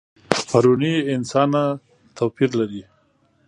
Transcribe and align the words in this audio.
پروني 0.47 0.95
انسانه 1.15 1.63
توپیر 2.17 2.49
لري. 2.59 2.81